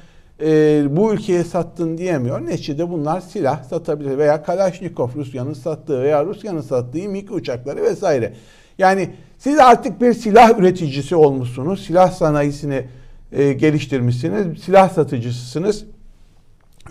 e, 0.42 0.84
bu 0.90 1.14
ülkeye 1.14 1.44
sattın 1.44 1.98
diyemiyor. 1.98 2.46
Neticede 2.46 2.90
bunlar 2.90 3.22
silah 3.22 3.64
satabilir 3.64 4.18
veya 4.18 4.44
Kalashnikov 4.44 5.10
Rusya'nın 5.16 5.54
sattığı 5.54 6.02
veya 6.02 6.26
Rusya'nın 6.26 6.62
sattığı 6.62 7.10
MiG 7.10 7.32
uçakları 7.32 7.84
vesaire. 7.84 8.34
Yani 8.78 9.10
siz 9.38 9.60
artık 9.60 10.02
bir 10.02 10.14
silah 10.14 10.60
üreticisi 10.60 11.16
olmuşsunuz. 11.16 11.86
Silah 11.86 12.12
sanayisini 12.12 12.86
e, 13.32 13.54
geliştirmişsiniz. 13.54 14.64
Silah 14.64 14.90
satıcısısınız. 14.90 15.86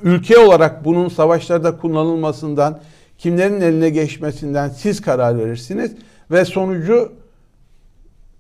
Ülke 0.03 0.39
olarak 0.39 0.85
bunun 0.85 1.09
savaşlarda 1.09 1.77
kullanılmasından, 1.77 2.81
kimlerin 3.19 3.61
eline 3.61 3.91
geçmesinden 3.91 4.69
siz 4.69 5.03
karar 5.03 5.39
verirsiniz 5.39 5.93
ve 6.31 6.45
sonucu 6.45 7.13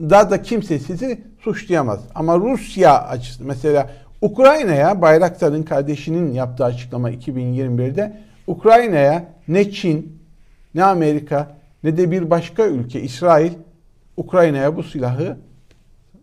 da 0.00 0.30
da 0.30 0.42
kimse 0.42 0.78
sizi 0.78 1.20
suçlayamaz. 1.40 2.00
Ama 2.14 2.38
Rusya 2.38 3.02
açısı 3.02 3.44
mesela 3.44 3.90
Ukrayna'ya 4.20 5.02
Bayraktar'ın 5.02 5.62
kardeşinin 5.62 6.32
yaptığı 6.32 6.64
açıklama 6.64 7.10
2021'de 7.10 8.20
Ukrayna'ya 8.46 9.24
ne 9.48 9.70
Çin 9.70 10.18
ne 10.74 10.84
Amerika 10.84 11.55
ne 11.84 11.96
de 11.96 12.10
bir 12.10 12.30
başka 12.30 12.66
ülke 12.66 13.00
İsrail 13.00 13.52
Ukrayna'ya 14.16 14.76
bu 14.76 14.82
silahı 14.82 15.36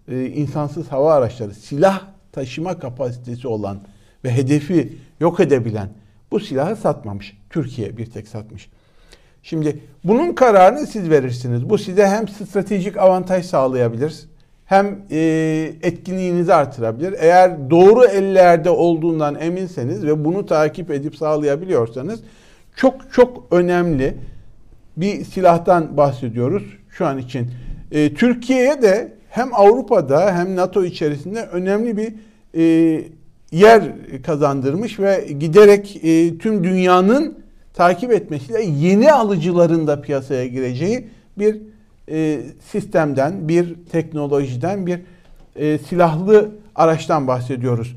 e, 0.08 0.26
insansız 0.26 0.88
hava 0.88 1.14
araçları 1.14 1.54
silah 1.54 2.02
taşıma 2.32 2.80
kapasitesi 2.80 3.48
olan 3.48 3.78
ve 4.24 4.32
hedefi 4.32 4.98
yok 5.20 5.40
edebilen 5.40 5.90
bu 6.32 6.40
silahı 6.40 6.76
satmamış. 6.76 7.38
Türkiye 7.50 7.98
bir 7.98 8.06
tek 8.06 8.28
satmış. 8.28 8.70
Şimdi 9.44 9.80
bunun 10.04 10.34
kararını 10.34 10.88
siz 10.88 11.10
verirsiniz. 11.10 11.70
Bu 11.70 11.78
size 11.78 12.08
hem 12.08 12.28
stratejik 12.28 12.98
avantaj 12.98 13.46
sağlayabilir 13.46 14.26
hem 14.66 15.00
e, 15.12 15.20
etkinliğinizi 15.82 16.54
artırabilir. 16.54 17.16
Eğer 17.20 17.70
doğru 17.70 18.06
ellerde 18.06 18.70
olduğundan 18.70 19.36
eminseniz 19.36 20.06
ve 20.06 20.26
bunu 20.26 20.46
takip 20.46 20.92
edip 20.92 21.16
sağlayabiliyorsanız 21.16 22.20
çok 22.76 23.14
çok 23.14 23.48
önemli 23.52 24.18
bir 24.98 25.26
silahtan 25.26 25.98
bahsediyoruz 25.98 26.64
şu 26.90 27.06
an 27.06 27.18
için. 27.18 27.52
E, 27.92 28.14
Türkiye'ye 28.14 28.82
de 28.82 29.14
hem 29.30 29.54
Avrupa'da 29.54 30.36
hem 30.36 30.56
NATO 30.56 30.86
içerisinde 30.86 31.46
önemli 31.46 31.98
bir 31.98 32.14
e, 32.56 33.04
yer 33.52 33.84
kazandırmış 34.26 35.00
ve 35.00 35.28
giderek 35.40 36.00
e, 36.04 36.38
tüm 36.38 36.64
dünyanın 36.64 37.38
takip 37.74 38.12
etmesiyle 38.12 38.64
yeni 38.64 39.12
alıcıların 39.12 39.88
da 39.88 40.02
piyasaya 40.02 40.48
gireceği 40.48 41.08
bir 41.38 41.62
e, 42.10 42.42
sistemden, 42.72 43.48
bir 43.48 43.76
teknolojiden, 43.92 44.88
bir 44.88 45.00
e, 45.56 45.78
silahlı 45.78 46.52
araçtan 46.76 47.28
bahsediyoruz. 47.28 47.96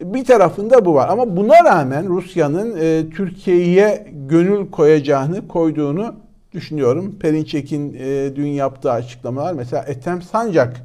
Bir 0.00 0.24
tarafında 0.24 0.84
bu 0.84 0.94
var 0.94 1.08
ama 1.08 1.36
buna 1.36 1.64
rağmen 1.64 2.08
Rusya'nın 2.08 2.76
e, 2.80 3.10
Türkiye'ye 3.10 4.06
gönül 4.28 4.70
koyacağını, 4.70 5.48
koyduğunu 5.48 6.14
düşünüyorum. 6.52 7.18
Perinçek'in 7.20 7.96
e, 7.98 8.36
dün 8.36 8.46
yaptığı 8.46 8.92
açıklamalar 8.92 9.52
mesela 9.52 9.82
Ethem 9.82 10.22
Sancak 10.22 10.82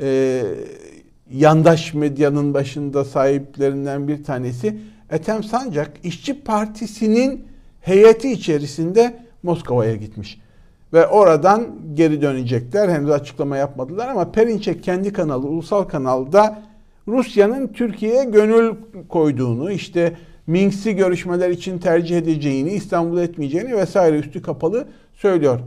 e, 0.00 0.42
yandaş 1.32 1.94
medyanın 1.94 2.54
başında 2.54 3.04
sahiplerinden 3.04 4.08
bir 4.08 4.24
tanesi 4.24 4.76
Ethem 5.10 5.42
Sancak 5.42 5.90
İşçi 6.04 6.40
Partisi'nin 6.44 7.44
heyeti 7.80 8.32
içerisinde 8.32 9.18
Moskova'ya 9.42 9.96
gitmiş. 9.96 10.40
Ve 10.92 11.06
oradan 11.06 11.66
geri 11.94 12.22
dönecekler. 12.22 12.88
Henüz 12.88 13.10
açıklama 13.10 13.56
yapmadılar 13.56 14.08
ama 14.08 14.32
Perinçek 14.32 14.82
kendi 14.82 15.12
kanalı, 15.12 15.46
ulusal 15.46 15.84
kanalda 15.84 16.62
Rusya'nın 17.08 17.68
Türkiye'ye 17.68 18.24
gönül 18.24 18.74
koyduğunu, 19.08 19.70
işte 19.70 20.16
Minsk'i 20.48 20.96
görüşmeler 20.96 21.50
için 21.50 21.78
tercih 21.78 22.18
edeceğini, 22.18 22.70
İstanbul'u 22.70 23.22
etmeyeceğini 23.22 23.76
vesaire 23.76 24.18
üstü 24.18 24.42
kapalı 24.42 24.86
söylüyor. 25.14 25.60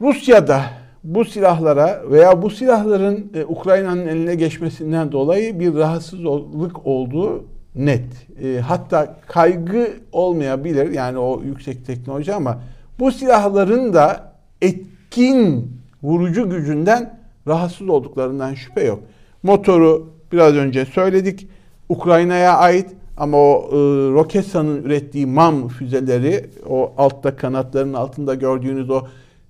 Rusya'da 0.00 0.62
bu 1.04 1.24
silahlara 1.24 2.02
veya 2.10 2.42
bu 2.42 2.50
silahların 2.50 3.32
e, 3.34 3.44
Ukrayna'nın 3.44 4.06
eline 4.06 4.34
geçmesinden 4.34 5.12
dolayı 5.12 5.60
bir 5.60 5.74
rahatsızlık 5.74 6.86
olduğu 6.86 7.44
net. 7.74 8.06
E, 8.42 8.60
hatta 8.60 9.16
kaygı 9.26 9.90
olmayabilir 10.12 10.92
yani 10.92 11.18
o 11.18 11.42
yüksek 11.42 11.86
teknoloji 11.86 12.34
ama 12.34 12.62
bu 12.98 13.12
silahların 13.12 13.94
da 13.94 14.32
etkin 14.62 15.72
vurucu 16.02 16.50
gücünden 16.50 17.18
rahatsız 17.46 17.88
olduklarından 17.88 18.54
şüphe 18.54 18.84
yok. 18.84 19.00
Motoru 19.42 20.10
biraz 20.32 20.54
önce 20.54 20.84
söyledik. 20.84 21.48
Ukrayna'ya 21.88 22.56
ait 22.56 22.86
ama 23.18 23.36
o 23.36 23.68
e, 23.70 23.76
Roketsan'ın 24.12 24.82
ürettiği 24.82 25.26
MAM 25.26 25.68
füzeleri, 25.68 26.50
o 26.68 26.94
altta 26.96 27.36
kanatların 27.36 27.92
altında 27.92 28.34
gördüğünüz 28.34 28.90
o 28.90 29.06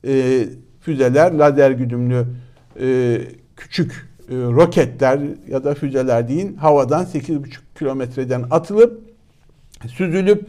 e, 0.06 0.44
füzeler, 0.80 1.32
lazer 1.32 1.70
güdümlü 1.70 2.26
e, 2.80 3.18
küçük 3.56 4.08
e, 4.30 4.34
roketler 4.34 5.20
ya 5.48 5.64
da 5.64 5.74
füzeler 5.74 6.28
deyin, 6.28 6.56
havadan 6.56 7.04
8,5 7.04 7.56
kilometreden 7.78 8.44
atılıp 8.50 9.00
süzülüp 9.86 10.48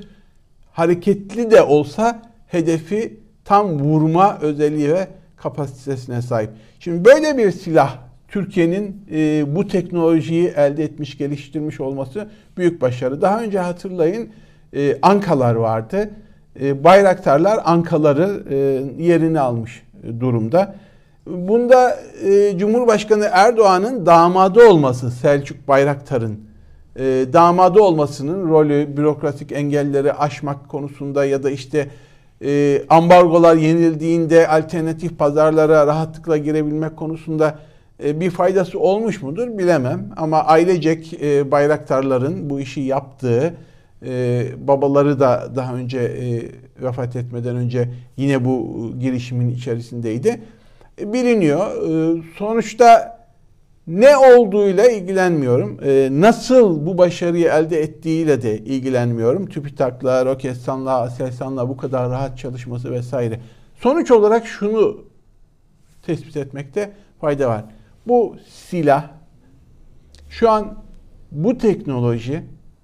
hareketli 0.72 1.52
de 1.52 1.62
olsa 1.62 2.22
hedefi 2.48 3.20
tam 3.46 3.80
vurma 3.80 4.40
özelliği 4.42 4.94
ve 4.94 5.08
kapasitesine 5.38 6.22
sahip. 6.22 6.50
Şimdi 6.80 7.06
böyle 7.06 7.38
bir 7.38 7.52
silah 7.52 8.09
Türkiye'nin 8.32 9.06
e, 9.12 9.56
bu 9.56 9.68
teknolojiyi 9.68 10.48
elde 10.48 10.84
etmiş, 10.84 11.18
geliştirmiş 11.18 11.80
olması 11.80 12.28
büyük 12.58 12.82
başarı. 12.82 13.22
Daha 13.22 13.42
önce 13.42 13.60
hatırlayın 13.60 14.30
e, 14.74 14.98
Ankalar 15.02 15.56
vardı. 15.56 16.10
E, 16.62 16.84
bayraktarlar 16.84 17.60
Ankaları 17.66 18.44
e, 18.50 18.56
yerini 19.04 19.40
almış 19.40 19.84
durumda. 20.20 20.76
Bunda 21.28 22.00
e, 22.26 22.58
Cumhurbaşkanı 22.58 23.30
Erdoğan'ın 23.32 24.06
damadı 24.06 24.68
olması 24.68 25.12
Selçuk 25.12 25.68
Bayraktar'ın 25.68 26.40
e, 26.96 27.26
damadı 27.34 27.82
olmasının 27.82 28.50
rolü 28.50 28.98
bürokratik 28.98 29.52
engelleri 29.52 30.14
aşmak 30.14 30.70
konusunda 30.70 31.26
ya 31.26 31.44
da 31.44 31.50
işte 31.52 31.88
e, 32.44 32.82
ambargolar 32.90 33.56
yenildiğinde 33.56 34.48
alternatif 34.48 35.18
pazarlara 35.18 35.88
rahatlıkla 35.88 36.38
girebilmek 36.38 36.98
konusunda 36.98 37.60
bir 38.04 38.30
faydası 38.30 38.80
olmuş 38.80 39.22
mudur 39.22 39.58
bilemem. 39.58 40.10
Ama 40.18 40.44
ailecek 40.44 41.14
e, 41.22 41.52
bayraktarların 41.52 42.50
bu 42.50 42.60
işi 42.60 42.82
yaptığı, 42.82 43.54
e, 44.06 44.46
babaları 44.68 45.20
da 45.20 45.52
daha 45.56 45.76
önce 45.76 46.00
e, 46.00 46.52
vefat 46.84 47.16
etmeden 47.16 47.56
önce 47.56 47.90
yine 48.18 48.46
bu 48.46 48.90
girişimin 49.00 49.50
içerisindeydi. 49.50 50.42
E, 51.02 51.14
biliniyor. 51.14 51.68
E, 51.68 52.22
sonuçta 52.38 53.20
ne 53.88 54.18
olduğuyla 54.18 54.92
ilgilenmiyorum. 54.92 55.80
E, 55.84 56.10
nasıl 56.12 56.86
bu 56.86 56.98
başarıyı 56.98 57.48
elde 57.48 57.82
ettiğiyle 57.82 58.42
de 58.42 58.58
ilgilenmiyorum. 58.58 59.46
TÜBİTAK'la, 59.46 60.26
Roketsan'la, 60.26 61.02
Aselsan'la 61.02 61.70
bu 61.70 61.78
kadar 61.78 62.10
rahat 62.10 62.38
çalışması 62.38 62.92
vesaire. 62.92 63.40
Sonuç 63.76 64.12
olarak 64.12 64.48
şunu 64.48 64.98
tespit 66.06 66.38
etmekte 66.38 66.92
fayda 67.22 67.50
var. 67.50 67.64
Bu 68.08 68.36
silah 68.50 69.10
şu 70.30 70.50
an 70.50 70.76
bu 71.32 71.58
teknoloji 71.58 72.44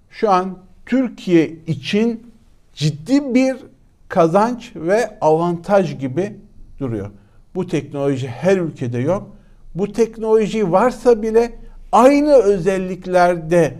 şu 0.10 0.32
an 0.32 0.58
Türkiye 0.86 1.48
için 1.68 2.32
ciddi 2.74 3.34
bir 3.34 3.58
kazanç 4.10 4.72
ve 4.76 5.20
avantaj 5.22 6.00
gibi 6.00 6.36
duruyor. 6.80 7.12
Bu 7.56 7.68
teknoloji 7.68 8.28
her 8.28 8.58
ülkede 8.58 9.00
yok. 9.00 9.36
Bu 9.76 9.92
teknoloji 9.92 10.72
varsa 10.72 11.22
bile 11.22 11.52
aynı 11.92 12.34
özelliklerde 12.34 13.76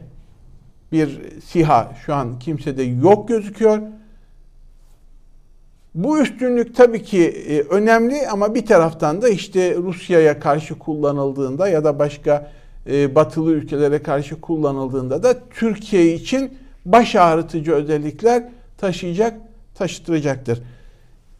bir 0.92 1.22
SİHA 1.42 1.92
şu 2.06 2.14
an 2.14 2.40
kimsede 2.40 2.84
yok 2.84 3.28
gözüküyor. 3.28 3.82
Bu 5.96 6.20
üstünlük 6.20 6.76
tabii 6.76 7.04
ki 7.04 7.24
e, 7.24 7.62
önemli 7.62 8.28
ama 8.28 8.56
bir 8.56 8.66
taraftan 8.66 9.22
da 9.22 9.30
işte 9.30 9.76
Rusya'ya 9.76 10.40
karşı 10.40 10.80
kullanıldığında 10.80 11.68
ya 11.68 11.84
da 11.84 12.00
başka 12.00 12.52
e, 12.92 13.16
batılı 13.16 13.52
ülkelere 13.52 14.04
karşı 14.04 14.42
kullanıldığında 14.42 15.24
da 15.24 15.36
Türkiye 15.50 16.14
için 16.14 16.54
baş 16.86 17.16
ağrıtıcı 17.16 17.72
özellikler 17.72 18.44
taşıyacak, 18.78 19.34
taşıtıracaktır. 19.76 20.62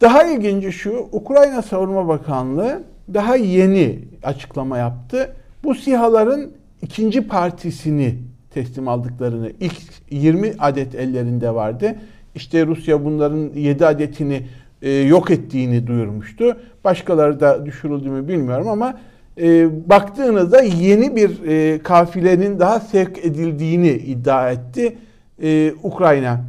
Daha 0.00 0.24
ilginci 0.24 0.72
şu, 0.72 1.08
Ukrayna 1.12 1.62
Savunma 1.62 2.08
Bakanlığı 2.08 2.82
daha 3.14 3.36
yeni 3.36 3.98
açıklama 4.22 4.78
yaptı. 4.78 5.36
Bu 5.64 5.74
SİHA'ların 5.74 6.52
ikinci 6.82 7.28
partisini 7.28 8.18
teslim 8.50 8.88
aldıklarını 8.88 9.52
ilk 9.60 9.76
20 10.10 10.52
adet 10.58 10.94
ellerinde 10.94 11.54
vardı. 11.54 11.96
İşte 12.36 12.66
Rusya 12.66 13.04
bunların 13.04 13.50
7 13.54 13.86
adetini 13.86 14.42
e, 14.82 14.90
yok 14.90 15.30
ettiğini 15.30 15.86
duyurmuştu. 15.86 16.56
Başkaları 16.84 17.40
da 17.40 17.66
düşürüldü 17.66 18.10
mü 18.10 18.28
bilmiyorum 18.28 18.68
ama 18.68 19.00
e, 19.40 19.68
baktığınızda 19.90 20.62
yeni 20.62 21.16
bir 21.16 21.44
e, 21.46 21.78
kafilenin 21.78 22.58
daha 22.58 22.80
sevk 22.80 23.18
edildiğini 23.24 23.90
iddia 23.90 24.50
etti 24.50 24.98
e, 25.42 25.72
Ukrayna. 25.82 26.40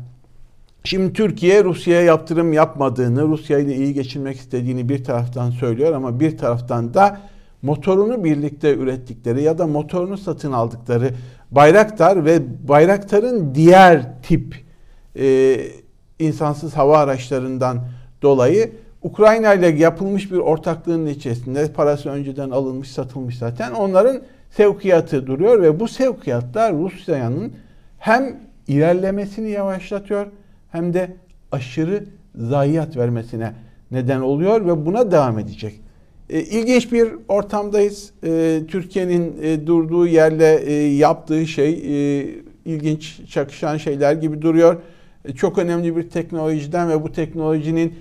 Şimdi 0.84 1.14
Türkiye 1.14 1.64
Rusya'ya 1.64 2.02
yaptırım 2.02 2.54
yapmadığını, 2.54 3.28
Rusya 3.28 3.60
ile 3.60 3.76
iyi 3.76 3.94
geçinmek 3.94 4.38
istediğini 4.38 4.90
bir 4.90 5.04
taraftan 5.04 5.50
söylüyor 5.50 5.94
ama 5.94 6.20
bir 6.20 6.38
taraftan 6.38 6.94
da 6.94 7.22
motorunu 7.62 8.24
birlikte 8.24 8.76
ürettikleri 8.76 9.44
ya 9.44 9.58
da 9.58 9.68
motorunu 9.68 10.18
satın 10.18 10.52
aldıkları 10.52 11.10
Bayraktar 11.52 12.26
ve 12.26 12.40
Bayraktar'ın 12.68 13.56
diğer 13.56 14.22
tip 14.24 14.67
e, 15.20 15.58
insansız 16.20 16.74
hava 16.74 16.98
araçlarından 16.98 17.80
dolayı 18.22 18.72
Ukrayna 19.02 19.54
ile 19.54 19.68
yapılmış 19.68 20.32
bir 20.32 20.38
ortaklığın 20.38 21.06
içerisinde 21.06 21.72
parası 21.72 22.10
önceden 22.10 22.50
alınmış 22.50 22.92
satılmış 22.92 23.38
zaten 23.38 23.72
onların 23.72 24.22
sevkiyatı 24.52 25.28
duruyor 25.28 25.62
ve 25.62 25.80
bu 25.80 25.88
sevkiyatlar 25.88 26.74
Rusya'nın 26.74 27.54
hem 27.98 28.36
ilerlemesini 28.68 29.50
yavaşlatıyor 29.50 30.28
hem 30.72 30.94
de 30.94 31.16
aşırı 31.52 32.04
zayiat 32.36 32.98
vermesine 32.98 33.54
neden 33.92 34.22
oluyor 34.22 34.66
ve 34.66 34.86
buna 34.86 35.12
devam 35.12 35.40
edecek. 35.40 35.82
E, 36.30 36.42
ilginç 36.42 36.92
bir 36.92 37.10
ortamdayız. 37.28 38.12
E, 38.24 38.62
Türkiye'nin 38.68 39.36
e, 39.42 39.68
durduğu 39.68 40.08
yerle 40.08 40.56
e, 40.56 40.74
yaptığı 40.96 41.48
şey 41.48 41.72
e, 41.72 42.26
ilginç 42.66 43.20
çakışan 43.30 43.78
şeyler 43.78 44.14
gibi 44.14 44.42
duruyor. 44.42 44.82
E, 45.28 45.34
çok 45.34 45.58
önemli 45.58 45.96
bir 45.96 46.10
teknolojiden 46.10 46.90
ve 46.90 47.04
bu 47.04 47.12
teknolojinin 47.12 47.94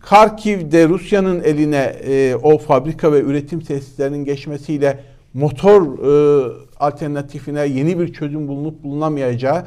Karkiv'de 0.00 0.88
Rusya'nın 0.88 1.40
eline 1.40 1.96
e, 2.06 2.34
o 2.42 2.58
fabrika 2.58 3.12
ve 3.12 3.20
üretim 3.20 3.60
tesislerinin 3.60 4.24
geçmesiyle 4.24 5.00
motor 5.34 5.82
e, 5.82 6.52
alternatifine 6.80 7.66
yeni 7.66 7.98
bir 7.98 8.12
çözüm 8.12 8.48
bulunup 8.48 8.82
bulunamayacağı 8.82 9.66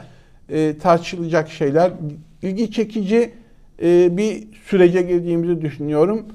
e, 0.49 0.77
tartışılacak 0.77 1.49
şeyler. 1.49 1.91
İlgi 2.41 2.71
çekici 2.71 3.33
e, 3.81 4.17
bir 4.17 4.47
sürece 4.65 5.01
girdiğimizi 5.01 5.61
düşünüyorum. 5.61 6.25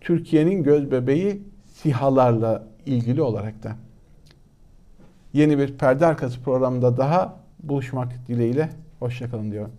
Türkiye'nin 0.00 0.62
göz 0.62 0.90
bebeği 0.90 1.42
sihalarla 1.74 2.64
ilgili 2.86 3.22
olarak 3.22 3.62
da. 3.62 3.76
Yeni 5.32 5.58
bir 5.58 5.78
perde 5.78 6.06
arkası 6.06 6.40
programda 6.40 6.96
daha 6.96 7.36
buluşmak 7.62 8.08
dileğiyle. 8.28 8.68
Hoşçakalın 8.98 9.52
diyorum. 9.52 9.72